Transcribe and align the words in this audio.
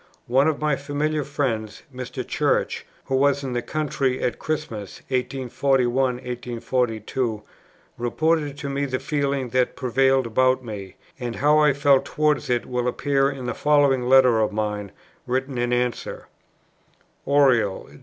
One 0.25 0.47
of 0.47 0.59
my 0.59 0.77
familiar 0.77 1.23
friends, 1.23 1.83
Mr. 1.93 2.27
Church, 2.27 2.87
who 3.05 3.15
was 3.15 3.43
in 3.43 3.53
the 3.53 3.61
country 3.61 4.19
at 4.23 4.39
Christmas, 4.39 5.01
1841 5.09 6.19
2, 7.05 7.43
reported 7.99 8.57
to 8.57 8.67
me 8.67 8.85
the 8.85 8.97
feeling 8.97 9.49
that 9.49 9.75
prevailed 9.75 10.25
about 10.25 10.65
me; 10.65 10.95
and 11.19 11.35
how 11.35 11.59
I 11.59 11.73
felt 11.73 12.05
towards 12.05 12.49
it 12.49 12.65
will 12.65 12.87
appear 12.87 13.29
in 13.29 13.45
the 13.45 13.53
following 13.53 14.09
letter 14.09 14.39
of 14.39 14.51
mine, 14.51 14.91
written 15.27 15.59
in 15.59 15.71
answer: 15.71 16.25
"Oriel, 17.27 17.87
Dec. 17.91 17.99